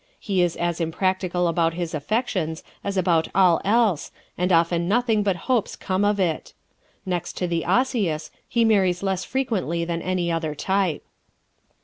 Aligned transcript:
He 0.19 0.41
is 0.41 0.55
as 0.57 0.81
impractical 0.81 1.47
about 1.47 1.75
his 1.75 1.93
affections 1.93 2.63
as 2.83 2.97
about 2.97 3.27
all 3.35 3.61
else 3.63 4.11
and 4.35 4.51
often 4.51 4.87
nothing 4.87 5.21
but 5.21 5.35
hopes 5.45 5.75
come 5.75 6.03
of 6.03 6.19
it. 6.19 6.55
Next 7.05 7.37
to 7.37 7.45
the 7.45 7.63
Osseous 7.67 8.31
he 8.47 8.65
marries 8.65 9.03
less 9.03 9.23
frequently 9.23 9.85
than 9.85 10.01
any 10.01 10.31
other 10.31 10.55
type. 10.55 11.05